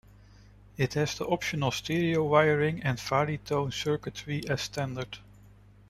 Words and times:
It 0.77 0.95
has 0.95 1.15
the 1.15 1.27
optional 1.27 1.69
stereo 1.69 2.23
wiring 2.23 2.81
and 2.81 2.97
Varitone 2.97 3.71
circuitry 3.71 4.41
as 4.49 4.61
standard. 4.63 5.19